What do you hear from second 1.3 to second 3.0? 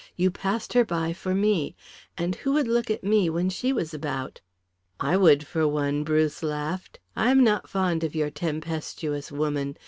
me. And who would look